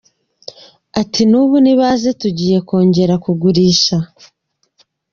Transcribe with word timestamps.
Ati 1.01 1.21
“N’ubu 1.29 1.55
nibaze 1.63 2.09
tugiye 2.21 2.57
kongera 2.67 3.13
kugurisha. 3.23 3.97